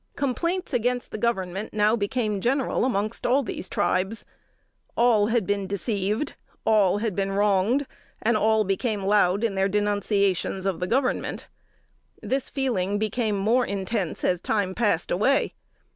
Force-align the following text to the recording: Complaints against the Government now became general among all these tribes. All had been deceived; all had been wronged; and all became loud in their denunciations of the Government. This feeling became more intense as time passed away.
Complaints 0.15 0.73
against 0.73 1.11
the 1.11 1.19
Government 1.19 1.75
now 1.75 1.95
became 1.95 2.41
general 2.41 2.85
among 2.85 3.11
all 3.23 3.43
these 3.43 3.69
tribes. 3.69 4.25
All 4.97 5.27
had 5.27 5.45
been 5.45 5.67
deceived; 5.67 6.33
all 6.65 6.97
had 6.97 7.15
been 7.15 7.33
wronged; 7.33 7.85
and 8.19 8.35
all 8.35 8.63
became 8.63 9.03
loud 9.03 9.43
in 9.43 9.53
their 9.53 9.69
denunciations 9.69 10.65
of 10.65 10.79
the 10.79 10.87
Government. 10.87 11.45
This 12.19 12.49
feeling 12.49 12.97
became 12.97 13.35
more 13.37 13.63
intense 13.63 14.23
as 14.23 14.41
time 14.41 14.73
passed 14.73 15.11
away. 15.11 15.53